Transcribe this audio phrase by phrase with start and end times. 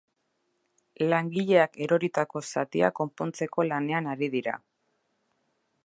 [1.11, 4.57] Langileak eroritako zatia konpontzeko lanean ari dira.